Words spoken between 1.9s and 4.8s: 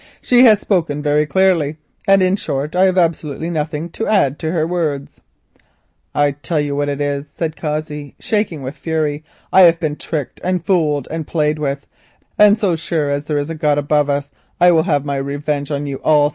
indeed, and, in short, I have absolutely nothing to add to her